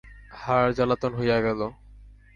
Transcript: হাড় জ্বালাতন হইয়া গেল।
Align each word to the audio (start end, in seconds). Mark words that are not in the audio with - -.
হাড় 0.33 0.71
জ্বালাতন 0.77 1.11
হইয়া 1.19 1.37
গেল। 1.45 1.61